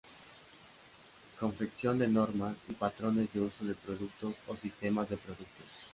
[1.39, 5.65] Confección de normas y patrones de uso de productos o sistemas de productos.